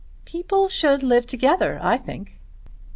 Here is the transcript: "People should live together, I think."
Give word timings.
"People 0.25 0.67
should 0.67 1.03
live 1.03 1.27
together, 1.27 1.77
I 1.79 1.95
think." 1.95 2.39